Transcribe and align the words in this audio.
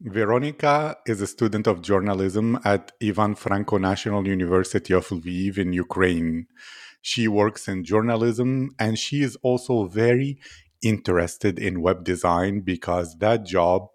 Veronika 0.00 0.98
is 1.06 1.22
a 1.22 1.26
student 1.26 1.66
of 1.66 1.80
journalism 1.80 2.58
at 2.64 2.92
Ivan 3.02 3.34
Franko 3.34 3.78
National 3.78 4.28
University 4.28 4.92
of 4.92 5.08
Lviv 5.08 5.56
in 5.56 5.72
Ukraine. 5.72 6.48
She 7.00 7.26
works 7.28 7.66
in 7.66 7.82
journalism 7.82 8.74
and 8.78 8.98
she 8.98 9.22
is 9.22 9.36
also 9.42 9.86
very 9.86 10.38
interested 10.82 11.58
in 11.58 11.80
web 11.80 12.04
design 12.04 12.60
because 12.60 13.16
that 13.20 13.46
job 13.46 13.88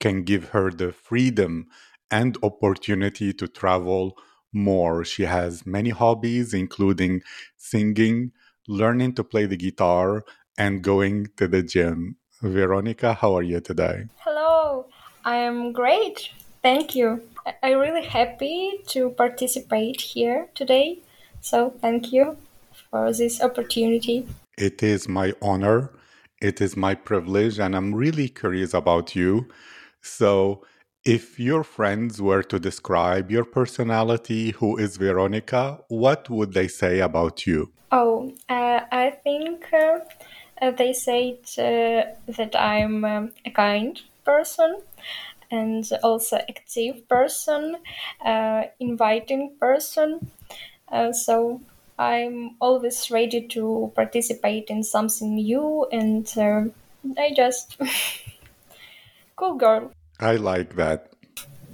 can 0.00 0.24
give 0.24 0.48
her 0.48 0.72
the 0.72 0.90
freedom 0.90 1.68
and 2.10 2.36
opportunity 2.42 3.32
to 3.32 3.46
travel 3.46 4.18
more. 4.52 5.04
She 5.04 5.26
has 5.26 5.64
many 5.64 5.90
hobbies, 5.90 6.54
including 6.54 7.22
singing, 7.56 8.32
learning 8.66 9.14
to 9.14 9.22
play 9.22 9.46
the 9.46 9.56
guitar, 9.56 10.24
and 10.58 10.82
going 10.82 11.28
to 11.36 11.46
the 11.46 11.62
gym. 11.62 12.16
Veronika, 12.42 13.14
how 13.14 13.36
are 13.36 13.42
you 13.42 13.60
today? 13.60 14.06
Hello, 14.16 14.88
I 15.26 15.38
am 15.38 15.72
great. 15.72 16.30
Thank 16.62 16.94
you. 16.94 17.20
I'm 17.60 17.78
really 17.78 18.04
happy 18.04 18.78
to 18.86 19.10
participate 19.10 20.00
here 20.00 20.46
today. 20.54 21.00
So, 21.40 21.74
thank 21.80 22.12
you 22.12 22.36
for 22.90 23.12
this 23.12 23.42
opportunity. 23.42 24.28
It 24.56 24.84
is 24.84 25.08
my 25.08 25.34
honor. 25.42 25.90
It 26.40 26.60
is 26.60 26.76
my 26.76 26.94
privilege, 26.94 27.58
and 27.58 27.74
I'm 27.74 27.92
really 27.92 28.28
curious 28.28 28.72
about 28.72 29.16
you. 29.16 29.48
So, 30.00 30.64
if 31.04 31.40
your 31.40 31.64
friends 31.64 32.22
were 32.22 32.44
to 32.44 32.60
describe 32.60 33.28
your 33.28 33.44
personality, 33.44 34.52
who 34.52 34.76
is 34.76 34.96
Veronika, 34.96 35.80
what 35.88 36.30
would 36.30 36.52
they 36.52 36.68
say 36.68 37.00
about 37.00 37.48
you? 37.48 37.72
Oh, 37.90 38.32
uh, 38.48 38.80
I 38.92 39.10
think 39.24 39.72
uh, 39.72 40.70
they 40.70 40.92
said 40.92 41.38
uh, 41.58 42.14
that 42.28 42.54
I'm 42.56 43.04
um, 43.04 43.32
a 43.44 43.50
kind 43.50 44.00
person 44.26 44.82
and 45.50 45.88
also 46.02 46.36
active 46.36 47.08
person, 47.08 47.76
uh, 48.24 48.64
inviting 48.80 49.56
person. 49.60 50.32
Uh, 50.90 51.12
so 51.12 51.60
I'm 51.98 52.56
always 52.60 53.10
ready 53.10 53.46
to 53.48 53.92
participate 53.94 54.68
in 54.68 54.82
something 54.82 55.36
new, 55.36 55.86
and 55.92 56.26
I 57.16 57.32
just 57.34 57.78
cool 59.36 59.54
girl. 59.54 59.92
I 60.20 60.36
like 60.36 60.76
that. 60.76 61.12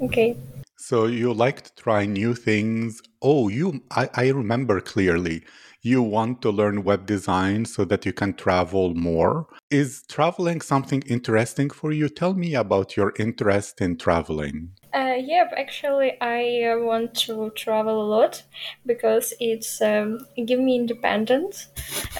Okay. 0.01 0.37
So 0.77 1.07
you 1.07 1.33
like 1.33 1.63
to 1.63 1.75
try 1.75 2.07
new 2.07 2.35
things. 2.35 3.01
Oh, 3.23 3.49
you 3.49 3.83
I, 3.91 4.09
I 4.15 4.29
remember 4.29 4.81
clearly. 4.81 5.45
You 5.85 6.01
want 6.01 6.43
to 6.43 6.51
learn 6.51 6.85
web 6.85 7.07
design 7.07 7.65
so 7.65 7.85
that 7.87 8.07
you 8.07 8.13
can 8.13 8.35
travel 8.35 8.95
more. 8.95 9.49
Is 9.69 10.05
traveling 10.09 10.61
something 10.61 11.03
interesting 11.09 11.71
for 11.71 11.91
you? 11.91 12.09
Tell 12.09 12.35
me 12.35 12.55
about 12.55 12.97
your 12.97 13.13
interest 13.19 13.81
in 13.81 13.97
traveling. 13.97 14.77
Uh, 14.95 15.17
yeah, 15.19 15.51
actually, 15.57 16.21
I 16.21 16.71
uh, 16.71 16.79
want 16.79 17.17
to 17.27 17.51
travel 17.57 18.01
a 18.01 18.07
lot 18.07 18.45
because 18.87 19.35
it's 19.41 19.83
um, 19.83 20.25
give 20.47 20.61
me 20.61 20.77
independence. 20.77 21.67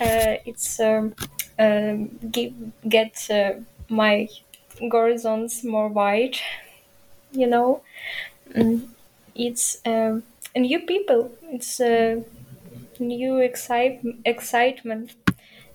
Uh, 0.01 0.43
it's 0.45 0.81
um, 0.81 1.15
um 1.59 2.19
give, 2.33 2.53
get 2.89 3.31
uh, 3.31 3.53
my 3.89 4.29
horizons 4.91 5.63
more 5.63 5.89
wide 5.89 6.37
you 7.33 7.47
know 7.47 7.83
mm, 8.55 8.89
it's 9.35 9.79
uh, 9.87 10.19
new 10.57 10.81
people 10.81 11.31
it's 11.51 11.81
new 13.09 13.39
excite- 13.39 14.03
excitement. 14.25 15.17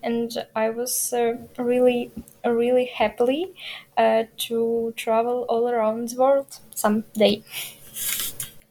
And 0.03 0.31
i 0.55 0.69
was 0.69 1.11
uh, 1.11 1.33
really 1.57 2.11
really 2.45 2.85
happily 2.85 3.53
uh, 3.97 4.23
to 4.37 4.93
travel 4.95 5.45
all 5.49 5.67
around 5.67 6.09
the 6.09 6.17
world 6.17 6.59
someday. 6.75 7.43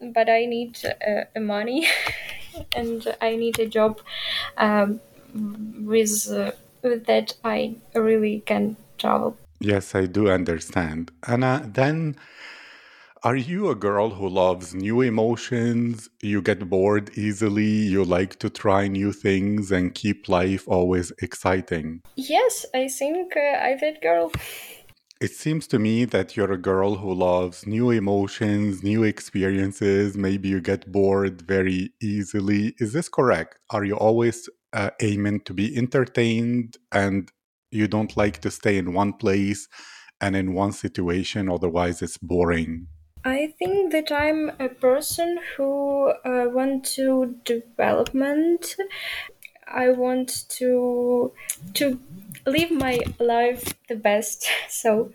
But 0.00 0.28
i 0.28 0.46
need 0.46 0.78
uh, 0.86 1.40
money 1.40 1.86
and 2.76 3.14
i 3.20 3.34
need 3.34 3.58
a 3.58 3.66
job 3.66 4.00
um, 4.56 5.00
with 5.34 6.30
uh, 6.30 6.52
with 6.82 7.06
that 7.06 7.34
i 7.44 7.74
really 7.94 8.42
can 8.46 8.76
travel. 8.98 9.36
Yes, 9.60 9.94
I 9.94 10.06
do 10.06 10.30
understand. 10.30 11.10
Anna, 11.26 11.62
then 11.66 12.16
are 13.26 13.34
you 13.34 13.68
a 13.70 13.74
girl 13.74 14.10
who 14.10 14.28
loves 14.28 14.72
new 14.72 15.00
emotions? 15.00 16.08
You 16.22 16.40
get 16.40 16.70
bored 16.70 17.10
easily, 17.18 17.64
you 17.64 18.04
like 18.04 18.38
to 18.38 18.48
try 18.48 18.86
new 18.86 19.12
things 19.12 19.72
and 19.72 19.92
keep 19.92 20.28
life 20.28 20.68
always 20.68 21.10
exciting? 21.20 22.02
Yes, 22.14 22.64
I 22.72 22.86
think 22.86 23.36
uh, 23.36 23.40
I'm 23.40 23.78
that 23.80 24.00
girl. 24.00 24.30
It 25.20 25.32
seems 25.32 25.66
to 25.68 25.80
me 25.80 26.04
that 26.04 26.36
you're 26.36 26.52
a 26.52 26.56
girl 26.72 26.94
who 26.94 27.12
loves 27.12 27.66
new 27.66 27.90
emotions, 27.90 28.84
new 28.84 29.02
experiences. 29.02 30.16
Maybe 30.16 30.48
you 30.48 30.60
get 30.60 30.92
bored 30.92 31.42
very 31.42 31.90
easily. 32.00 32.76
Is 32.78 32.92
this 32.92 33.08
correct? 33.08 33.58
Are 33.70 33.82
you 33.82 33.96
always 33.96 34.48
uh, 34.72 34.90
aiming 35.00 35.40
to 35.46 35.52
be 35.52 35.76
entertained 35.76 36.76
and 36.92 37.28
you 37.72 37.88
don't 37.88 38.16
like 38.16 38.40
to 38.42 38.52
stay 38.52 38.78
in 38.78 38.92
one 38.92 39.14
place 39.14 39.66
and 40.20 40.36
in 40.36 40.54
one 40.54 40.72
situation 40.72 41.48
otherwise 41.50 42.00
it's 42.02 42.18
boring 42.18 42.86
i 43.26 43.52
think 43.58 43.92
that 43.92 44.12
i'm 44.12 44.50
a 44.60 44.68
person 44.68 45.38
who 45.56 46.12
uh, 46.24 46.46
want 46.48 46.84
to 46.84 47.34
development. 47.44 48.76
I 49.68 49.90
want 49.90 50.44
to 50.60 51.32
to 51.74 51.98
live 52.46 52.70
my 52.70 53.00
life 53.18 53.74
the 53.88 53.96
best. 53.96 54.46
So 54.68 55.10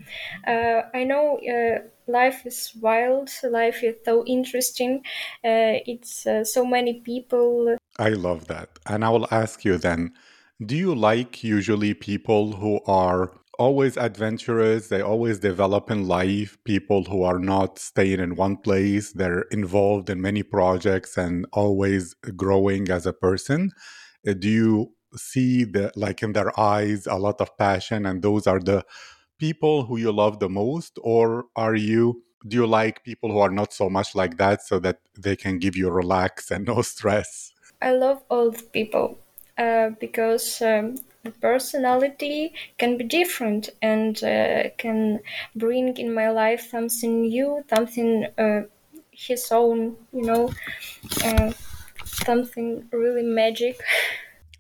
uh, 0.47 0.81
i 0.93 1.03
know 1.03 1.39
uh, 1.55 1.87
life 2.07 2.45
is 2.45 2.73
wild. 2.81 3.29
Life 3.43 3.83
is 3.83 3.95
so 4.03 4.25
interesting. 4.25 5.03
Uh, 5.43 5.79
it's 5.87 6.27
uh, 6.27 6.43
so 6.43 6.65
many 6.65 6.99
people. 6.99 7.77
I 7.97 8.09
love 8.09 8.47
that. 8.47 8.69
And 8.85 9.05
i 9.05 9.09
will 9.09 9.27
ask 9.31 9.63
you 9.63 9.77
then 9.77 10.11
do 10.65 10.75
you 10.75 10.93
like 10.93 11.43
usually 11.43 11.93
people 11.93 12.53
who 12.53 12.81
are 12.85 13.31
always 13.61 13.95
adventurous? 13.95 14.87
They 14.87 15.01
always 15.01 15.37
develop 15.39 15.91
in 15.91 16.07
life, 16.07 16.57
people 16.63 17.03
who 17.03 17.21
are 17.21 17.37
not 17.37 17.77
staying 17.77 18.19
in 18.19 18.35
one 18.35 18.57
place. 18.57 19.13
They're 19.13 19.45
involved 19.59 20.09
in 20.09 20.19
many 20.19 20.41
projects 20.41 21.15
and 21.15 21.45
always 21.53 22.15
growing 22.43 22.89
as 22.89 23.05
a 23.05 23.13
person. 23.13 23.71
Uh, 24.27 24.33
do 24.33 24.49
you 24.49 24.73
see 25.15 25.63
the 25.75 25.91
like 25.95 26.23
in 26.23 26.31
their 26.33 26.51
eyes 26.59 27.05
a 27.05 27.15
lot 27.15 27.41
of 27.41 27.49
passion 27.57 28.05
and 28.05 28.21
those 28.21 28.47
are 28.47 28.61
the 28.71 28.81
people 29.37 29.83
who 29.85 29.97
you 29.97 30.11
love 30.23 30.39
the 30.39 30.47
most 30.47 30.97
or 31.03 31.45
are 31.57 31.75
you 31.75 32.23
do 32.47 32.55
you 32.55 32.65
like 32.65 33.03
people 33.03 33.29
who 33.29 33.39
are 33.39 33.51
not 33.61 33.73
so 33.73 33.89
much 33.89 34.15
like 34.15 34.37
that 34.37 34.61
so 34.61 34.79
that 34.79 34.99
they 35.19 35.35
can 35.35 35.59
give 35.59 35.75
you 35.75 35.89
relax 35.89 36.49
and 36.49 36.65
no 36.73 36.81
stress 36.81 37.51
i 37.81 37.91
love 37.91 38.23
old 38.29 38.57
people 38.71 39.17
uh, 39.57 39.89
because 39.99 40.61
um, 40.61 40.95
personality 41.29 42.53
can 42.77 42.97
be 42.97 43.03
different 43.03 43.69
and 43.81 44.23
uh, 44.23 44.69
can 44.77 45.19
bring 45.55 45.95
in 45.97 46.13
my 46.13 46.29
life 46.29 46.69
something 46.69 47.21
new, 47.21 47.63
something 47.69 48.25
uh, 48.37 48.61
his 49.11 49.51
own, 49.51 49.95
you 50.11 50.23
know, 50.23 50.51
uh, 51.23 51.51
something 52.05 52.87
really 52.91 53.23
magic. 53.23 53.79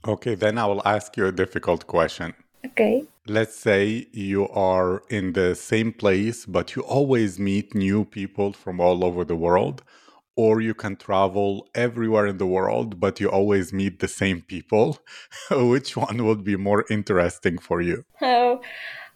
Okay, 0.07 0.33
then 0.33 0.57
I 0.57 0.65
will 0.65 0.81
ask 0.83 1.15
you 1.15 1.27
a 1.27 1.31
difficult 1.31 1.85
question. 1.85 2.33
Okay. 2.65 3.05
Let's 3.27 3.55
say 3.55 4.07
you 4.11 4.49
are 4.49 5.03
in 5.09 5.33
the 5.33 5.53
same 5.53 5.93
place, 5.93 6.43
but 6.47 6.75
you 6.75 6.81
always 6.81 7.37
meet 7.37 7.75
new 7.75 8.05
people 8.05 8.51
from 8.51 8.79
all 8.81 9.05
over 9.05 9.23
the 9.23 9.35
world 9.35 9.83
or 10.35 10.61
you 10.61 10.73
can 10.73 10.95
travel 10.95 11.67
everywhere 11.75 12.25
in 12.25 12.37
the 12.37 12.45
world, 12.45 12.99
but 12.99 13.19
you 13.19 13.29
always 13.29 13.73
meet 13.73 13.99
the 13.99 14.07
same 14.07 14.41
people. 14.41 14.99
Which 15.51 15.97
one 15.97 16.25
would 16.25 16.43
be 16.43 16.55
more 16.55 16.85
interesting 16.89 17.57
for 17.57 17.81
you? 17.81 18.03
Oh, 18.21 18.61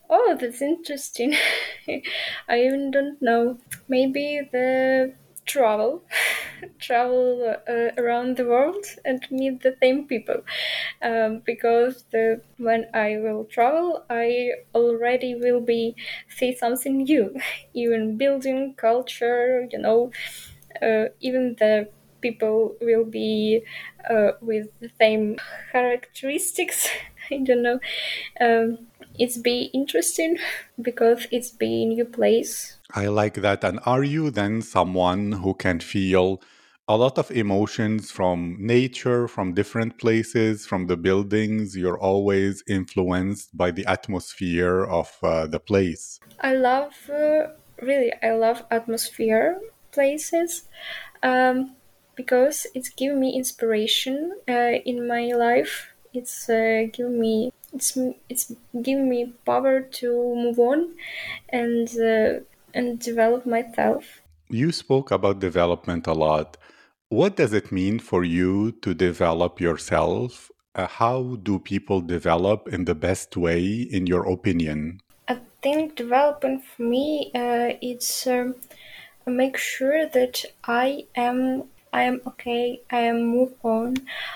oh, 0.09 0.37
that's 0.39 0.61
interesting. 0.61 1.35
I 2.49 2.61
even 2.61 2.91
don't 2.91 3.21
know. 3.21 3.57
Maybe 3.87 4.41
the 4.51 5.13
travel 5.45 6.03
travel 6.79 7.55
uh, 7.69 8.01
around 8.01 8.37
the 8.37 8.45
world 8.45 8.83
and 9.05 9.25
meet 9.29 9.61
the 9.61 9.75
same 9.81 10.07
people 10.07 10.41
um, 11.01 11.41
because 11.45 12.05
the, 12.11 12.41
when 12.57 12.87
I 12.93 13.17
will 13.17 13.45
travel, 13.45 14.05
I 14.09 14.51
already 14.73 15.35
will 15.35 15.61
be 15.61 15.95
see 16.29 16.55
something 16.55 16.97
new, 17.03 17.35
even 17.73 18.17
building 18.17 18.73
culture, 18.75 19.67
you 19.71 19.79
know, 19.79 20.11
even 21.21 21.55
the 21.59 21.87
people 22.25 22.75
will 22.81 23.05
be 23.05 23.61
uh, 24.09 24.31
with 24.41 24.67
the 24.79 24.89
same 24.99 25.37
characteristics. 25.71 26.87
I 27.31 27.37
don't 27.37 27.63
know. 27.63 27.79
Um, 28.41 28.87
it's 29.17 29.37
be 29.37 29.69
interesting 29.73 30.37
because 30.81 31.27
it's 31.31 31.51
be 31.51 31.83
a 31.83 31.85
new 31.85 32.05
place. 32.05 32.77
I 32.93 33.07
like 33.07 33.35
that. 33.45 33.63
And 33.63 33.79
are 33.85 34.03
you 34.03 34.31
then 34.31 34.61
someone 34.61 35.31
who 35.33 35.53
can 35.53 35.79
feel 35.79 36.41
a 36.87 36.97
lot 36.97 37.17
of 37.17 37.31
emotions 37.31 38.11
from 38.11 38.57
nature, 38.59 39.27
from 39.27 39.53
different 39.53 39.97
places, 39.97 40.65
from 40.65 40.87
the 40.87 40.97
buildings? 40.97 41.75
You're 41.75 41.99
always 41.99 42.63
influenced 42.67 43.55
by 43.55 43.71
the 43.71 43.85
atmosphere 43.85 44.83
of 44.85 45.09
uh, 45.23 45.47
the 45.47 45.59
place. 45.59 46.19
I 46.41 46.53
love, 46.53 46.93
uh, 47.09 47.47
really, 47.81 48.11
I 48.21 48.31
love 48.31 48.63
atmosphere 48.69 49.59
places 49.95 50.67
um, 51.23 51.75
because 52.15 52.67
it's 52.75 52.89
given 52.89 53.19
me 53.19 53.35
inspiration 53.35 54.17
uh, 54.47 54.75
in 54.91 55.07
my 55.07 55.25
life. 55.33 55.73
It's 56.13 56.49
uh, 56.49 56.87
given 56.93 57.19
me 57.19 57.51
it's 57.75 57.97
it's 58.29 58.53
given 58.81 59.09
me 59.09 59.33
power 59.45 59.81
to 59.99 60.09
move 60.43 60.59
on 60.59 60.95
and 61.49 61.87
uh, 61.99 62.39
and 62.73 62.99
develop 62.99 63.45
myself. 63.45 64.03
You 64.49 64.71
spoke 64.71 65.11
about 65.11 65.39
development 65.39 66.07
a 66.07 66.13
lot. 66.13 66.57
What 67.09 67.35
does 67.35 67.53
it 67.53 67.71
mean 67.71 67.99
for 67.99 68.23
you 68.23 68.71
to 68.83 68.93
develop 68.93 69.59
yourself? 69.59 70.51
Uh, 70.75 70.87
how 70.87 71.37
do 71.43 71.59
people 71.59 72.01
develop 72.01 72.67
in 72.67 72.85
the 72.85 72.95
best 72.95 73.37
way, 73.37 73.63
in 73.65 74.07
your 74.07 74.25
opinion? 74.29 74.99
I 75.27 75.39
think 75.61 75.95
development 75.95 76.63
for 76.65 76.83
me, 76.83 77.31
uh, 77.33 77.77
it's 77.81 78.27
um, 78.27 78.55
make 79.25 79.57
sure 79.57 80.07
that 80.07 80.45
I 80.63 81.05
am 81.15 81.65
I 81.95 82.03
am 82.03 82.19
okay. 82.27 82.81
I 82.91 82.99
am 82.99 83.23
move 83.23 83.53
on. 83.63 83.95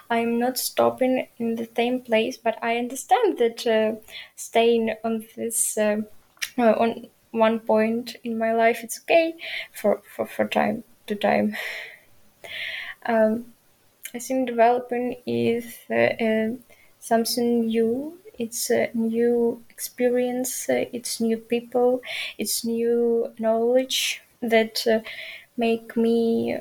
I 0.10 0.20
am 0.20 0.40
not 0.40 0.58
stopping 0.58 1.28
in 1.38 1.56
the 1.56 1.68
same 1.76 2.00
place, 2.00 2.38
but 2.38 2.58
I 2.62 2.78
understand 2.78 3.38
that 3.38 3.68
uh, 3.68 4.00
staying 4.38 4.96
on 5.04 5.26
this 5.36 5.78
uh, 5.78 5.98
uh, 6.58 6.72
on 6.80 7.08
one 7.32 7.60
point 7.60 8.16
in 8.24 8.38
my 8.38 8.54
life 8.54 8.80
it's 8.84 9.02
okay 9.02 9.36
for 9.74 10.02
for, 10.16 10.26
for 10.26 10.48
time 10.48 10.86
to 11.08 11.16
time. 11.16 11.58
Um, 13.06 13.54
I 14.14 14.20
think 14.20 14.48
developing 14.48 15.18
is 15.26 15.80
uh, 15.90 16.24
uh, 16.24 16.50
something 17.00 17.68
new. 17.68 18.18
It's 18.38 18.70
a 18.70 18.90
new 18.94 19.64
experience. 19.70 20.66
It's 20.70 21.20
new 21.20 21.38
people. 21.38 22.02
It's 22.38 22.64
new 22.64 23.34
knowledge 23.38 24.22
that 24.42 24.86
uh, 24.88 25.00
make 25.58 25.96
me 25.98 26.58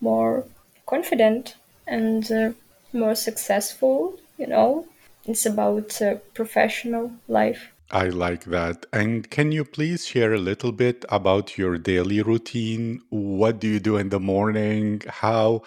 more 0.00 0.44
confident 0.86 1.56
and 1.86 2.30
uh, 2.30 2.52
more 2.92 3.14
successful. 3.14 4.18
You 4.38 4.48
know, 4.48 4.86
it's 5.24 5.46
about 5.46 6.00
uh, 6.02 6.16
professional 6.34 7.12
life. 7.28 7.72
I 7.90 8.08
like 8.08 8.44
that. 8.46 8.86
And 8.92 9.30
can 9.30 9.52
you 9.52 9.64
please 9.64 10.06
share 10.06 10.34
a 10.34 10.38
little 10.38 10.72
bit 10.72 11.04
about 11.08 11.56
your 11.56 11.78
daily 11.78 12.20
routine? 12.20 13.00
What 13.10 13.60
do 13.60 13.68
you 13.68 13.78
do 13.78 13.96
in 13.96 14.08
the 14.08 14.18
morning? 14.18 15.02
How 15.08 15.62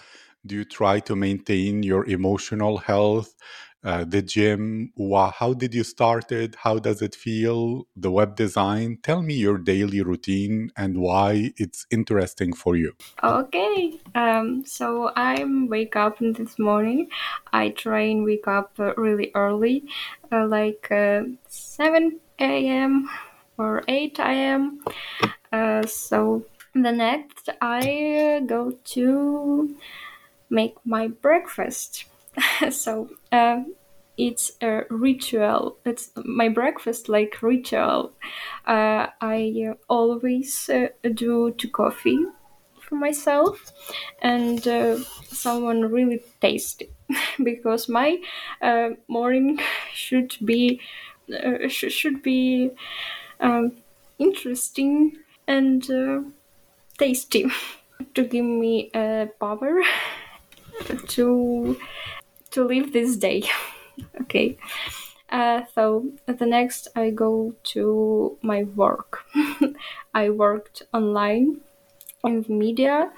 do 0.45 0.56
you 0.56 0.66
try 0.66 1.00
to 1.02 1.16
maintain 1.16 1.81
your 1.84 2.06
emotional 2.06 2.78
health? 2.78 3.34
Uh, 3.81 4.04
the 4.04 4.22
gym, 4.22 4.92
how 5.40 5.54
did 5.54 5.74
you 5.74 5.86
start 5.86 6.31
it? 6.34 6.56
How 6.56 6.80
does 6.80 7.02
it 7.02 7.16
feel? 7.16 7.88
The 7.96 8.12
web 8.12 8.36
design? 8.36 8.98
Tell 9.04 9.22
me 9.22 9.36
your 9.36 9.58
daily 9.58 10.02
routine 10.02 10.72
and 10.76 10.98
why 10.98 11.54
it's 11.56 11.86
interesting 11.90 12.52
for 12.52 12.76
you. 12.76 12.92
Okay, 13.24 13.98
um, 14.16 14.66
so 14.66 15.12
I 15.16 15.46
wake 15.70 15.96
up 15.96 16.18
this 16.20 16.60
morning. 16.60 17.08
I 17.54 17.70
try 17.70 18.02
and 18.02 18.26
wake 18.26 18.48
up 18.48 18.74
uh, 18.80 18.94
really 18.96 19.31
early, 19.34 19.86
uh, 20.30 20.46
like 20.46 20.92
uh, 20.92 21.22
7 21.48 22.20
a.m. 22.40 23.10
or 23.58 23.84
8 23.88 24.20
a.m. 24.20 24.84
So 25.88 26.44
the 26.74 26.92
next 26.92 27.50
I 27.62 28.42
go 28.46 28.72
to 28.72 29.78
make 30.50 30.76
my 30.84 31.08
breakfast. 31.08 32.06
so 32.72 33.10
uh, 33.31 33.64
it's 34.18 34.52
a 34.62 34.84
ritual. 34.90 35.78
It's 35.86 36.12
my 36.24 36.50
breakfast 36.50 37.10
like 37.10 37.42
ritual. 37.42 38.14
Uh, 38.66 39.08
I 39.22 39.74
always 39.88 40.70
uh, 40.70 40.88
do 41.14 41.52
to 41.52 41.68
coffee 41.70 42.20
for 42.81 42.96
myself 42.96 43.72
and 44.22 44.68
uh, 44.68 44.98
someone 45.28 45.92
really 45.92 46.22
tasty 46.42 46.90
because 47.44 47.88
my 47.88 48.18
uh, 48.62 48.90
morning 49.08 49.60
should 49.94 50.36
be 50.44 50.81
uh, 51.31 51.68
sh- 51.68 51.92
should 51.92 52.24
be 52.24 52.72
um, 53.40 53.74
interesting 54.18 55.18
and 55.48 55.90
uh, 55.92 56.22
tasty 56.98 57.46
to 58.16 58.24
give 58.24 58.46
me 58.46 58.92
uh, 58.94 59.28
power 59.40 59.81
to 61.08 61.78
to 62.51 62.63
live 62.63 62.94
this 62.94 63.16
day. 63.18 63.44
okay. 64.22 64.57
Uh, 65.30 65.62
so 65.75 66.07
the 66.25 66.46
next 66.46 66.88
I 66.96 67.12
go 67.12 67.54
to 67.75 68.38
my 68.42 68.63
work. 68.63 69.25
I 70.13 70.30
worked 70.30 70.84
online 70.94 71.62
in 72.24 72.46
media. 72.48 73.12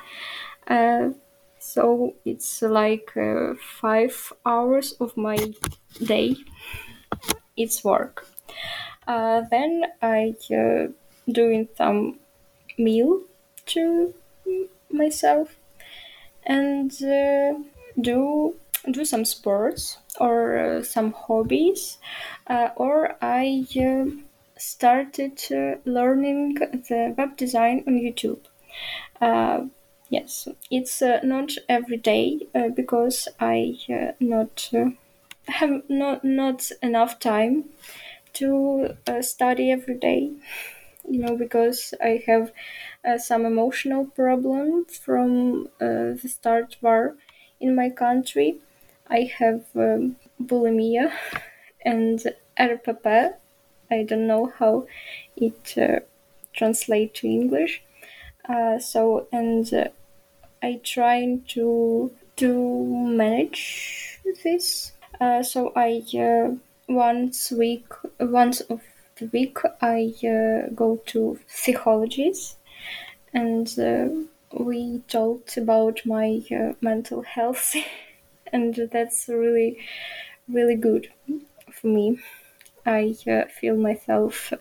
Uh, 0.68 1.10
so 1.60 2.16
it's 2.26 2.62
like 2.62 3.16
uh, 3.16 3.54
five 3.82 4.34
hours 4.46 4.94
of 5.00 5.16
my 5.16 5.38
day. 6.04 6.36
It's 7.56 7.84
work. 7.84 8.28
Uh, 9.08 9.42
then 9.50 9.86
I 10.02 10.36
uh, 10.52 10.88
doing 11.32 11.68
some 11.78 12.20
meal 12.78 13.22
to 13.68 14.14
myself 14.92 15.56
and 16.46 16.92
uh, 17.04 17.54
do 18.00 18.56
do 18.90 19.06
some 19.06 19.26
sports 19.26 19.98
or 20.20 20.58
uh, 20.58 20.84
some 20.84 21.12
hobbies 21.12 21.98
uh, 22.48 22.70
or 22.76 23.16
i 23.22 23.66
uh, 23.80 24.06
started 24.58 25.40
uh, 25.52 25.76
learning 25.86 26.56
the 26.90 27.14
web 27.18 27.36
design 27.38 27.84
on 27.88 27.94
youtube. 27.94 28.40
Uh, 29.20 29.66
yes 30.10 30.48
it's 30.70 31.02
uh, 31.02 31.20
not 31.24 31.52
every 31.70 31.98
day 31.98 32.40
because 32.76 33.28
i 33.40 33.76
not 34.20 34.72
have 35.48 35.82
not 35.90 36.24
not 36.24 36.72
enough 36.82 37.20
time 37.20 37.66
to 38.34 38.96
study 39.22 39.72
every 39.72 39.96
day 39.98 40.32
you 41.08 41.20
know 41.20 41.36
because 41.36 41.94
i 42.02 42.22
have 42.26 42.52
uh, 43.06 43.18
some 43.18 43.46
emotional 43.46 44.06
problem 44.06 44.86
from 44.86 45.68
uh, 45.82 46.14
the 46.22 46.28
start 46.28 46.78
war 46.82 47.16
in 47.60 47.76
my 47.76 47.90
country 47.90 48.60
i 49.12 49.22
have 49.40 49.64
um, 49.76 50.16
bulimia 50.42 51.12
and 51.86 52.26
rpp 52.60 53.34
i 53.92 54.04
don't 54.04 54.28
know 54.28 54.46
how 54.58 54.86
it 55.36 55.78
uh, 55.78 56.00
translates 56.54 57.20
to 57.20 57.28
english. 57.28 57.82
Uh, 58.50 58.80
so 58.80 59.28
and 59.32 59.74
uh, 59.74 59.88
i 60.64 60.80
try 60.84 61.40
to 61.48 62.12
to 62.36 62.86
manage 63.24 64.20
this. 64.44 64.94
Uh, 65.20 65.44
so 65.44 65.72
i 65.76 66.02
once 66.88 67.52
week 67.52 67.86
once 68.20 68.62
of 68.62 68.82
the 69.22 69.28
week 69.28 69.58
I 69.82 70.14
uh, 70.24 70.70
go 70.74 71.00
to 71.08 71.40
psychologists 71.48 72.58
and 73.34 73.68
uh, 73.80 74.08
we 74.60 75.00
talked 75.08 75.58
about 75.58 76.02
my 76.06 76.42
uh, 76.52 76.74
mental 76.82 77.22
health 77.22 77.76
and 78.52 78.76
that's 78.92 79.28
really 79.28 79.78
really 80.50 80.76
good 80.76 81.10
for 81.72 81.88
me. 81.88 82.20
I 82.86 83.16
uh, 83.28 83.46
feel 83.48 83.78
myself 83.78 84.54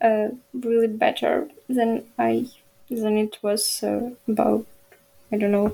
uh, 0.00 0.28
really 0.54 0.88
better 0.88 1.48
than 1.68 2.04
i 2.18 2.46
than 2.90 3.16
it 3.18 3.38
was 3.42 3.82
uh, 3.84 4.10
about 4.28 4.66
i 5.32 5.36
don't 5.38 5.52
know 5.52 5.72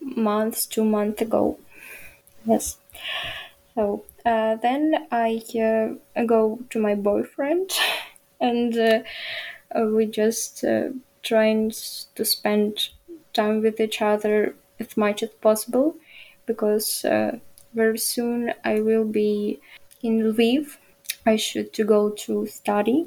months 0.00 0.66
two 0.66 0.84
months 0.84 1.22
ago. 1.22 1.58
Yes. 2.46 2.78
So 3.74 4.04
uh, 4.24 4.56
then 4.56 5.06
I 5.10 5.42
uh, 6.16 6.24
go 6.24 6.60
to 6.70 6.78
my 6.80 6.94
boyfriend, 6.94 7.70
and 8.40 8.76
uh, 8.78 9.00
we 9.86 10.06
just 10.06 10.64
trying 11.22 11.72
to 12.14 12.24
spend 12.24 12.90
time 13.32 13.62
with 13.62 13.80
each 13.80 14.02
other 14.02 14.54
as 14.80 14.96
much 14.96 15.22
as 15.22 15.30
possible 15.40 15.96
because 16.46 17.04
uh, 17.04 17.38
very 17.74 17.98
soon 17.98 18.52
I 18.64 18.80
will 18.80 19.04
be 19.04 19.60
in 20.02 20.32
Lviv. 20.32 20.76
I 21.26 21.36
should 21.36 21.72
to 21.74 21.84
go 21.84 22.10
to 22.10 22.46
study, 22.46 23.06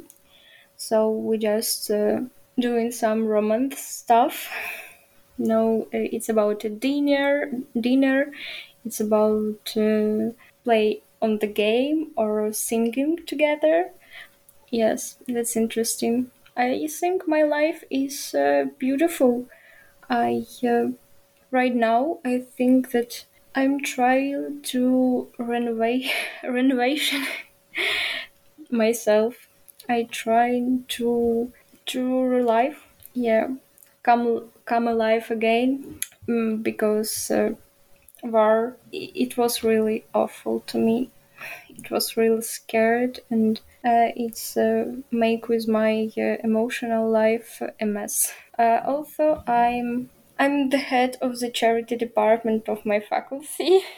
so 0.76 1.12
we 1.12 1.38
just 1.38 1.92
uh, 1.92 2.22
doing 2.60 2.92
some 2.92 3.26
romance 3.26 3.80
stuff. 3.80 4.50
No, 5.40 5.84
uh, 5.94 6.02
it's 6.16 6.30
about 6.30 6.64
a 6.64 6.70
dinner. 6.70 7.52
Dinner. 7.80 8.32
It's 8.84 9.00
about 9.00 9.76
play 10.64 11.04
on 11.22 11.38
the 11.40 11.48
game 11.48 12.12
or 12.16 12.52
singing 12.54 13.20
together. 13.28 13.92
Yes, 14.70 15.18
that's 15.28 15.56
interesting. 15.56 16.32
I 16.56 16.88
think 16.88 17.28
my 17.28 17.44
life 17.44 17.84
is 17.90 18.34
uh, 18.34 18.66
beautiful. 18.80 19.46
I 20.10 20.46
uh, 20.64 20.88
right 21.52 21.76
now 21.76 22.20
I 22.26 22.40
think 22.40 22.92
that 22.92 23.26
I'm 23.56 23.82
trying 23.82 24.62
to 24.64 25.28
renovate 25.40 26.12
renovation 26.44 27.26
myself. 28.72 29.36
I 29.90 30.04
trying 30.12 30.86
to 30.90 31.52
to 31.88 32.22
relive, 32.24 32.84
yeah, 33.14 33.48
come 34.04 34.50
come 34.66 34.88
alive 34.88 35.32
again 35.32 36.00
mm, 36.28 36.62
because 36.62 37.32
uh, 37.32 37.52
war 38.24 38.78
it 38.92 39.38
was 39.38 39.64
really 39.64 40.06
awful 40.14 40.62
to 40.68 40.78
me. 40.78 41.12
It 41.70 41.92
was 41.92 42.18
really 42.18 42.42
scared 42.42 43.20
and 43.30 43.60
uh, 43.86 44.12
it's 44.16 44.58
uh, 44.58 44.96
make 45.12 45.48
with 45.48 45.68
my 45.68 46.10
uh, 46.18 46.38
emotional 46.44 47.10
life 47.10 47.62
a 47.80 47.86
mess. 47.86 48.34
Uh, 48.58 48.82
also, 48.86 49.44
I'm 49.48 50.10
I'm 50.40 50.70
the 50.70 50.78
head 50.78 51.18
of 51.22 51.40
the 51.40 51.50
charity 51.50 51.96
department 51.96 52.70
of 52.70 52.86
my 52.86 53.00
faculty. 53.00 53.82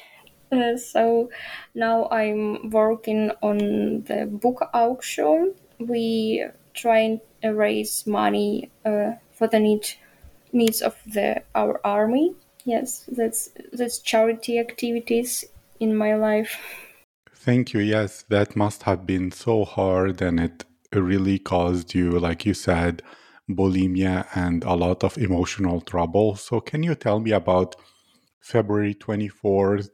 Uh, 0.51 0.75
so 0.77 1.29
now 1.75 2.07
I'm 2.09 2.71
working 2.71 3.31
on 3.43 4.01
the 4.07 4.25
book 4.25 4.67
auction. 4.73 5.53
We 5.77 6.43
try 6.73 7.19
and 7.43 7.55
raise 7.55 8.07
money 8.07 8.71
uh, 8.83 9.11
for 9.31 9.47
the 9.47 9.59
need 9.59 9.87
needs 10.51 10.81
of 10.81 10.95
the 11.05 11.43
our 11.53 11.79
army. 11.83 12.33
Yes, 12.65 13.05
that's 13.11 13.49
that's 13.73 13.99
charity 13.99 14.57
activities 14.57 15.45
in 15.79 15.95
my 15.95 16.15
life. 16.15 16.57
Thank 17.35 17.73
you. 17.73 17.79
Yes, 17.79 18.25
that 18.29 18.55
must 18.55 18.83
have 18.83 19.05
been 19.05 19.31
so 19.31 19.65
hard 19.65 20.21
and 20.21 20.39
it 20.39 20.65
really 20.93 21.39
caused 21.39 21.93
you, 21.93 22.11
like 22.19 22.45
you 22.45 22.53
said, 22.53 23.01
bulimia 23.49 24.27
and 24.35 24.63
a 24.63 24.73
lot 24.73 25.03
of 25.03 25.17
emotional 25.17 25.81
trouble. 25.81 26.35
So, 26.35 26.59
can 26.59 26.83
you 26.83 26.95
tell 26.95 27.19
me 27.19 27.31
about 27.31 27.75
February 28.39 28.93
24th? 28.95 29.89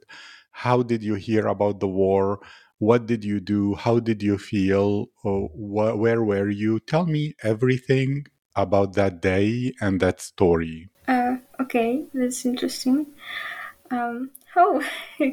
How 0.50 0.82
did 0.82 1.02
you 1.02 1.14
hear 1.14 1.46
about 1.46 1.80
the 1.80 1.88
war? 1.88 2.40
What 2.78 3.06
did 3.06 3.24
you 3.24 3.40
do? 3.40 3.74
How 3.74 4.00
did 4.00 4.22
you 4.22 4.38
feel? 4.38 5.06
Oh, 5.24 5.48
wh- 5.48 5.98
where 5.98 6.22
were 6.22 6.50
you? 6.50 6.80
Tell 6.80 7.06
me 7.06 7.34
everything 7.42 8.26
about 8.54 8.94
that 8.94 9.20
day 9.20 9.72
and 9.80 10.00
that 10.00 10.20
story. 10.20 10.90
Uh, 11.08 11.36
okay, 11.60 12.04
that's 12.12 12.44
interesting. 12.44 13.06
Um, 13.90 14.30
oh, 14.56 14.82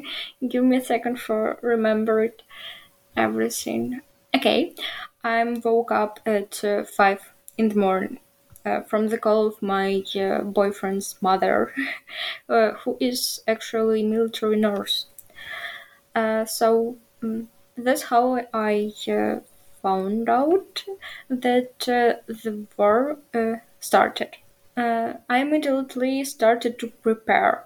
give 0.48 0.64
me 0.64 0.76
a 0.78 0.84
second 0.84 1.20
for 1.20 1.58
remember 1.62 2.30
everything. 3.16 4.00
Okay, 4.34 4.74
I 5.22 5.44
woke 5.44 5.92
up 5.92 6.20
at 6.26 6.64
uh, 6.64 6.84
five 6.84 7.33
in 7.56 7.68
the 7.68 7.78
morning 7.78 8.18
uh, 8.64 8.80
from 8.82 9.08
the 9.08 9.18
call 9.18 9.46
of 9.46 9.60
my 9.62 10.02
uh, 10.16 10.40
boyfriend's 10.42 11.16
mother, 11.20 11.72
uh, 12.48 12.72
who 12.72 12.96
is 13.00 13.40
actually 13.46 14.02
military 14.02 14.56
nurse. 14.56 15.06
Uh, 16.14 16.44
so 16.44 16.96
um, 17.22 17.48
that's 17.76 18.04
how 18.04 18.40
I 18.52 18.92
uh, 19.08 19.40
found 19.82 20.28
out 20.28 20.84
that 21.28 21.88
uh, 21.88 22.22
the 22.26 22.66
war 22.76 23.18
started. 23.80 24.36
I 24.76 25.38
immediately 25.38 26.24
started 26.24 26.78
to 26.78 26.88
prepare. 26.88 27.64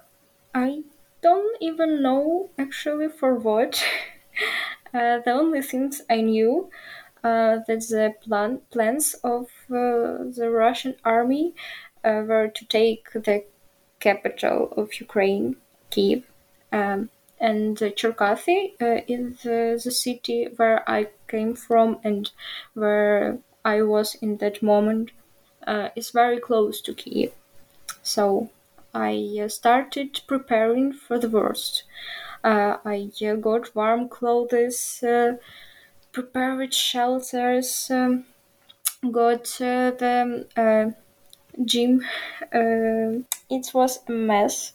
I 0.53 0.83
don't 1.21 1.57
even 1.61 2.01
know 2.01 2.49
actually 2.57 3.09
for 3.09 3.35
what. 3.35 3.83
The 4.91 5.31
only 5.31 5.61
things 5.61 6.01
I 6.09 6.21
knew 6.21 6.71
that 7.23 7.65
the 7.67 8.13
plan- 8.21 8.61
plans 8.71 9.13
of 9.23 9.47
uh, 9.69 10.23
the 10.37 10.49
Russian 10.51 10.95
army 11.03 11.53
uh, 12.03 12.23
were 12.27 12.47
to 12.47 12.65
take 12.65 13.11
the 13.13 13.43
capital 13.99 14.73
of 14.77 14.99
Ukraine, 14.99 15.55
Kiev, 15.89 16.23
um, 16.71 17.09
and 17.39 17.81
uh, 17.81 17.89
Cherkasy 17.89 18.73
uh, 18.81 19.01
is 19.07 19.45
uh, 19.45 19.77
the 19.83 19.91
city 19.91 20.47
where 20.55 20.89
I 20.89 21.07
came 21.27 21.55
from 21.55 21.99
and 22.03 22.29
where 22.73 23.39
I 23.63 23.81
was 23.81 24.15
in 24.15 24.37
that 24.37 24.61
moment. 24.61 25.11
Uh, 25.67 25.89
is 25.95 26.09
very 26.09 26.39
close 26.39 26.81
to 26.81 26.93
Kiev, 26.95 27.31
so 28.01 28.49
I 28.93 29.39
uh, 29.43 29.49
started 29.49 30.21
preparing 30.25 30.93
for 30.93 31.19
the 31.19 31.29
worst. 31.29 31.83
Uh, 32.43 32.77
I 32.85 33.11
uh, 33.23 33.35
got 33.35 33.75
warm 33.75 34.07
clothes, 34.09 35.03
uh, 35.03 35.33
prepared 36.11 36.73
shelters, 36.73 37.87
um, 37.91 38.25
got 39.11 39.45
the 39.59 40.47
uh, 40.55 40.91
gym. 41.65 42.03
Uh, 42.53 43.23
it 43.49 43.71
was 43.73 43.99
a 44.07 44.11
mess. 44.11 44.73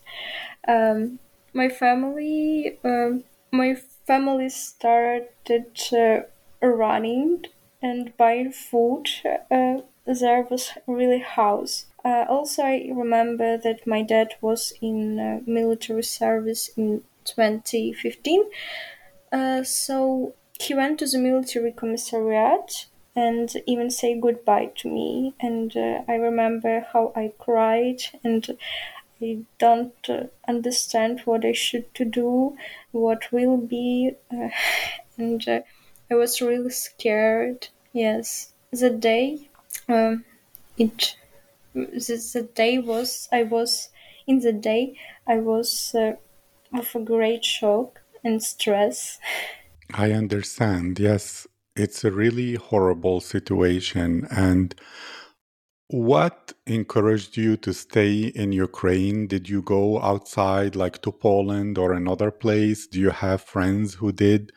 Um, 0.67 1.19
my 1.53 1.69
family, 1.69 2.79
um, 2.85 3.25
my 3.53 3.77
family 4.07 4.49
started 4.49 5.81
uh, 5.93 6.21
running 6.67 7.45
and 7.83 8.17
buying 8.17 8.53
food. 8.53 9.09
Uh, 9.51 9.83
there 10.07 10.43
was 10.51 10.73
really 10.87 11.21
house. 11.21 11.87
Uh, 12.05 12.25
also, 12.29 12.63
I 12.63 12.91
remember 12.93 13.57
that 13.57 13.87
my 13.87 14.03
dad 14.03 14.35
was 14.41 14.73
in 14.83 15.19
uh, 15.19 15.41
military 15.47 16.03
service 16.03 16.69
in 16.77 17.03
2015. 17.25 18.45
Uh, 19.33 19.63
so 19.63 20.35
he 20.65 20.75
went 20.75 20.99
to 20.99 21.07
the 21.07 21.19
military 21.19 21.73
commissariat 21.73 22.87
and 23.17 23.53
even 23.67 23.91
say 23.91 24.19
goodbye 24.19 24.71
to 24.77 24.89
me. 24.89 25.35
And 25.41 25.77
uh, 25.77 26.03
I 26.09 26.15
remember 26.15 26.87
how 26.93 27.13
I 27.15 27.33
cried 27.39 28.03
and 28.23 28.59
I 29.21 29.39
don't 29.59 29.95
uh, 30.09 30.25
understand 30.49 31.21
what 31.21 31.45
I 31.45 31.53
should 31.53 31.95
to 31.95 32.05
do, 32.05 32.57
what 32.91 33.31
will 33.33 33.57
be, 33.57 34.13
uh, 34.33 34.49
and 35.19 35.47
uh, 35.49 35.61
I 36.11 36.15
was 36.15 36.41
really 36.41 36.71
scared. 36.71 37.69
Yes, 37.93 38.53
the 38.73 38.91
day, 38.91 39.49
um, 39.89 40.25
it, 40.77 41.17
the, 41.75 42.31
the 42.35 42.49
day 42.55 42.79
was 42.79 43.29
I 43.33 43.45
was 43.45 43.91
in 44.27 44.41
the 44.41 44.53
day 44.53 44.99
I 45.27 45.37
was 45.37 45.95
uh, 45.95 46.15
of 46.73 46.95
a 46.95 47.01
great 47.01 47.45
shock 47.45 48.01
and 48.25 48.43
stress. 48.43 49.19
I 49.93 50.13
understand. 50.13 50.99
Yes, 50.99 51.47
it's 51.77 52.05
a 52.05 52.11
really 52.11 52.55
horrible 52.55 53.21
situation. 53.21 54.27
And 54.31 54.75
what 55.89 56.53
encouraged 56.67 57.37
you 57.37 57.57
to 57.59 57.75
stay 57.75 58.25
in 58.35 58.53
Ukraine? 58.53 59.27
Did 59.27 59.49
you 59.49 59.63
go 59.63 60.01
outside, 60.01 60.75
like 60.75 61.03
to 61.03 61.13
Poland 61.13 61.77
or 61.79 61.93
another 61.93 62.31
place? 62.31 62.87
Do 62.87 62.99
you 62.99 63.11
have 63.11 63.43
friends 63.43 63.95
who 63.95 64.13
did? 64.13 64.51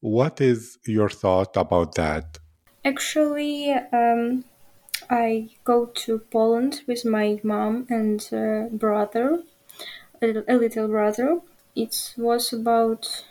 What 0.00 0.40
is 0.40 0.78
your 0.86 1.08
thought 1.08 1.56
about 1.56 1.94
that? 1.94 2.38
Actually, 2.84 3.72
um, 3.72 4.44
I 5.08 5.50
go 5.64 5.86
to 5.86 6.18
Poland 6.30 6.82
with 6.86 7.04
my 7.04 7.40
mom 7.42 7.86
and 7.88 8.20
uh, 8.30 8.68
brother, 8.76 9.42
a, 10.20 10.44
a 10.46 10.56
little 10.56 10.88
brother. 10.88 11.40
It 11.74 12.14
was 12.18 12.52
about 12.52 13.24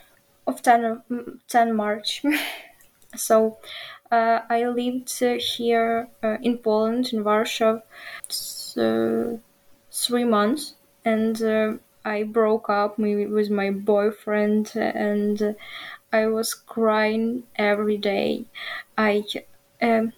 of 0.48 0.62
10, 0.62 1.02
mm, 1.10 1.40
10 1.48 1.76
March. 1.76 2.24
so 3.16 3.58
uh, 4.12 4.40
I 4.50 4.68
lived 4.68 5.20
here 5.20 6.10
uh, 6.24 6.38
in 6.42 6.58
Poland, 6.58 7.14
in 7.14 7.24
Warsaw, 7.24 7.80
three 9.92 10.24
months, 10.24 10.76
and 11.06 11.42
uh, 11.42 11.74
I 12.06 12.24
broke 12.24 12.70
up 12.70 12.98
with 12.98 13.50
my 13.50 13.72
boyfriend, 13.72 14.72
and 14.76 15.56
I 16.12 16.28
was 16.28 16.54
crying 16.54 17.44
every 17.56 17.98
day. 17.98 18.46
I 18.98 19.24
um, 19.82 20.14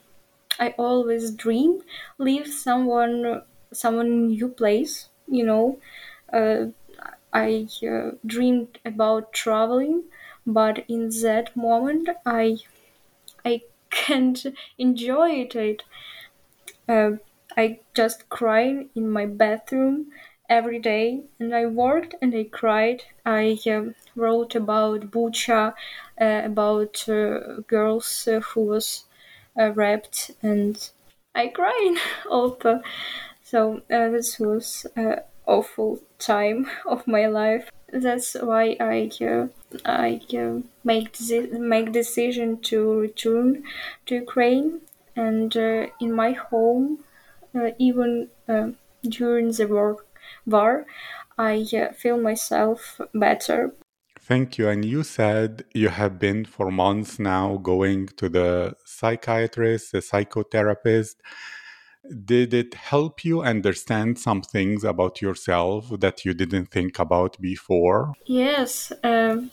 I 0.59 0.73
always 0.77 1.31
dream 1.31 1.81
leave 2.17 2.47
someone 2.47 3.43
someone 3.71 4.27
new 4.27 4.49
place. 4.49 5.09
You 5.27 5.45
know, 5.45 5.79
uh, 6.33 6.67
I 7.33 7.67
uh, 7.83 8.11
dreamed 8.25 8.79
about 8.85 9.33
traveling, 9.33 10.03
but 10.45 10.85
in 10.87 11.09
that 11.21 11.55
moment, 11.55 12.09
I 12.25 12.57
I 13.43 13.61
can't 13.89 14.45
enjoy 14.77 15.29
it. 15.31 15.83
Uh, 16.87 17.11
I 17.57 17.79
just 17.93 18.29
cried 18.29 18.89
in 18.95 19.09
my 19.09 19.25
bathroom 19.25 20.11
every 20.49 20.79
day, 20.79 21.23
and 21.39 21.55
I 21.55 21.65
worked 21.65 22.15
and 22.21 22.35
I 22.35 22.43
cried. 22.43 23.03
I 23.25 23.57
uh, 23.67 23.93
wrote 24.15 24.55
about 24.55 25.11
Bucha, 25.11 25.73
uh, 26.19 26.41
about 26.43 27.07
uh, 27.09 27.61
girls 27.67 28.27
uh, 28.27 28.39
who 28.41 28.61
was 28.61 29.05
uh, 29.59 29.71
raped, 29.71 30.31
and 30.41 30.77
I 31.33 31.47
cried 31.47 31.97
also. 32.29 32.81
So 33.43 33.81
this 33.87 34.39
was 34.39 34.85
awful 35.45 35.99
time 36.19 36.67
of 36.85 37.07
my 37.07 37.27
life. 37.27 37.69
That's 37.95 38.33
why 38.33 38.75
I 38.79 39.09
uh, 39.23 39.47
I 39.85 40.21
uh, 40.37 40.59
make 40.83 41.13
deci- 41.13 41.51
make 41.51 41.93
decision 41.93 42.59
to 42.69 42.99
return 42.99 43.63
to 44.05 44.15
Ukraine, 44.15 44.81
and 45.15 45.55
uh, 45.55 45.87
in 46.01 46.11
my 46.11 46.31
home, 46.33 47.05
uh, 47.55 47.71
even 47.79 48.29
uh, 48.49 48.71
during 49.07 49.51
the 49.53 49.67
war, 49.67 50.03
war 50.45 50.85
I 51.37 51.65
uh, 51.81 51.93
feel 51.93 52.17
myself 52.17 52.99
better. 53.13 53.73
Thank 54.19 54.57
you. 54.57 54.67
And 54.67 54.83
you 54.83 55.03
said 55.03 55.65
you 55.73 55.89
have 55.89 56.19
been 56.19 56.45
for 56.45 56.71
months 56.71 57.19
now 57.19 57.57
going 57.57 58.07
to 58.19 58.27
the 58.27 58.75
psychiatrist, 58.83 59.91
the 59.91 59.99
psychotherapist. 59.99 61.15
Did 62.25 62.53
it 62.53 62.73
help 62.73 63.25
you 63.25 63.41
understand 63.41 64.19
some 64.19 64.41
things 64.41 64.83
about 64.83 65.21
yourself 65.21 65.89
that 65.99 66.25
you 66.25 66.33
didn't 66.33 66.67
think 66.67 66.99
about 66.99 67.39
before? 67.41 68.13
Yes, 68.25 68.91
um, 69.03 69.51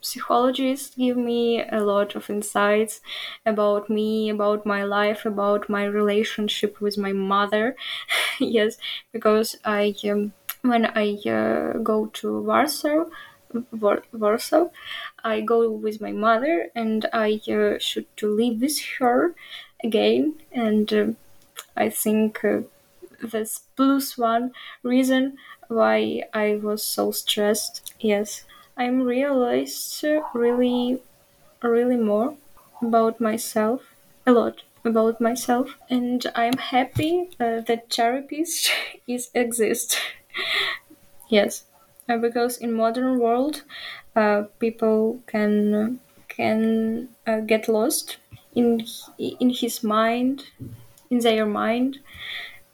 psychologists 0.00 0.94
give 0.94 1.16
me 1.16 1.62
a 1.62 1.80
lot 1.80 2.14
of 2.14 2.30
insights 2.30 3.00
about 3.44 3.90
me, 3.90 4.30
about 4.30 4.64
my 4.66 4.84
life, 4.84 5.26
about 5.26 5.68
my 5.68 5.84
relationship 5.84 6.80
with 6.80 6.96
my 6.98 7.12
mother. 7.12 7.76
yes, 8.38 8.76
because 9.12 9.56
I 9.64 9.94
um, 10.10 10.32
when 10.62 10.86
I 10.86 11.18
uh, 11.28 11.78
go 11.78 12.06
to 12.06 12.40
Warsaw, 12.40 13.04
Warsaw, 14.12 14.68
I 15.22 15.40
go 15.42 15.70
with 15.70 16.00
my 16.00 16.12
mother, 16.12 16.70
and 16.74 17.06
I 17.12 17.40
uh, 17.48 17.78
should 17.78 18.06
to 18.16 18.34
live 18.34 18.60
with 18.60 18.80
her 18.98 19.34
again, 19.82 20.34
and 20.52 20.92
um 20.92 21.16
I 21.76 21.90
think. 21.90 22.44
Uh, 22.44 22.62
this 23.22 23.60
plus 23.76 24.18
one 24.18 24.52
reason 24.82 25.36
why 25.68 26.22
I 26.32 26.56
was 26.62 26.84
so 26.84 27.10
stressed. 27.10 27.94
Yes, 28.00 28.44
I'm 28.76 29.02
realized 29.02 30.04
really, 30.34 31.00
really 31.62 31.96
more 31.96 32.36
about 32.82 33.20
myself, 33.20 33.82
a 34.26 34.32
lot 34.32 34.62
about 34.84 35.20
myself, 35.20 35.76
and 35.90 36.24
I'm 36.34 36.58
happy 36.58 37.30
uh, 37.40 37.60
that 37.62 37.90
therapist 37.92 38.70
is 39.06 39.30
exist. 39.34 39.98
yes, 41.28 41.64
uh, 42.08 42.16
because 42.18 42.58
in 42.58 42.72
modern 42.72 43.18
world, 43.18 43.62
uh, 44.16 44.44
people 44.58 45.20
can 45.26 46.00
can 46.28 47.08
uh, 47.26 47.40
get 47.40 47.68
lost 47.68 48.16
in 48.54 48.86
in 49.18 49.50
his 49.50 49.82
mind, 49.82 50.44
in 51.14 51.20
their 51.20 51.46
mind, 51.46 51.98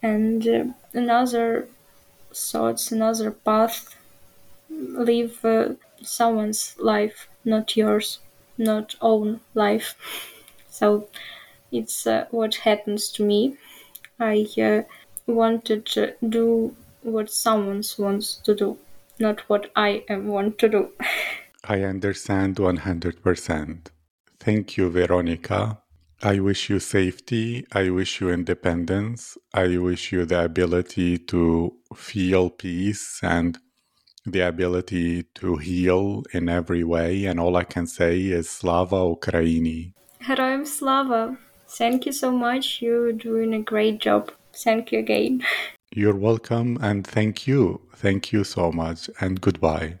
and 0.01 0.47
uh, 0.47 0.65
another 0.93 1.67
thoughts, 2.33 2.91
another 2.91 3.29
path, 3.31 3.95
live 4.69 5.45
uh, 5.45 5.69
someone's 6.01 6.75
life, 6.79 7.27
not 7.45 7.77
yours, 7.77 8.19
not 8.57 8.95
own 9.01 9.39
life. 9.53 9.95
So 10.81 11.09
it's 11.71 12.07
uh, 12.07 12.25
what 12.31 12.55
happens 12.55 13.11
to 13.11 13.23
me. 13.23 13.57
I 14.19 14.47
uh, 14.57 14.81
wanted 15.27 15.85
to 15.97 16.15
do 16.27 16.75
what 17.03 17.29
someone 17.29 17.83
wants 17.99 18.35
to 18.45 18.55
do, 18.55 18.77
not 19.19 19.41
what 19.49 19.69
I 19.75 20.03
want 20.09 20.57
to 20.59 20.69
do. 20.69 20.89
I 21.65 21.83
understand 21.83 22.55
100%. 22.55 23.77
Thank 24.39 24.77
you, 24.77 24.89
Veronika. 24.89 25.80
I 26.23 26.39
wish 26.39 26.69
you 26.69 26.79
safety. 26.79 27.65
I 27.71 27.89
wish 27.89 28.21
you 28.21 28.29
independence. 28.29 29.39
I 29.55 29.77
wish 29.77 30.11
you 30.11 30.23
the 30.25 30.45
ability 30.45 31.17
to 31.17 31.73
feel 31.95 32.51
peace 32.51 33.19
and 33.23 33.57
the 34.23 34.41
ability 34.41 35.23
to 35.35 35.55
heal 35.57 36.23
in 36.31 36.47
every 36.47 36.83
way. 36.83 37.25
And 37.25 37.39
all 37.39 37.55
I 37.55 37.63
can 37.63 37.87
say 37.87 38.19
is 38.19 38.51
Slava 38.51 38.97
Ukraini. 38.97 39.93
Heroim 40.21 40.67
Slava. 40.67 41.39
Thank 41.67 42.05
you 42.05 42.11
so 42.11 42.31
much. 42.31 42.83
You're 42.83 43.13
doing 43.13 43.55
a 43.55 43.61
great 43.61 43.99
job. 43.99 44.31
Thank 44.53 44.91
you 44.91 44.99
again. 44.99 45.43
You're 45.93 46.15
welcome 46.15 46.77
and 46.81 47.05
thank 47.05 47.47
you. 47.47 47.81
Thank 47.95 48.31
you 48.31 48.43
so 48.43 48.71
much 48.71 49.09
and 49.19 49.41
goodbye. 49.41 49.95